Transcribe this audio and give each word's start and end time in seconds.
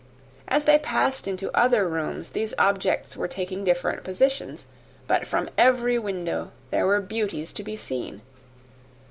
As 0.47 0.63
they 0.63 0.79
passed 0.79 1.27
into 1.27 1.55
other 1.55 1.87
rooms, 1.87 2.31
these 2.31 2.55
objects 2.57 3.15
were 3.15 3.27
taking 3.27 3.63
different 3.63 4.03
positions; 4.03 4.65
but 5.07 5.27
from 5.27 5.47
every 5.59 5.99
window 5.99 6.49
there 6.71 6.87
were 6.87 6.99
beauties 7.01 7.53
to 7.53 7.61
be 7.63 7.77
seen. 7.77 8.23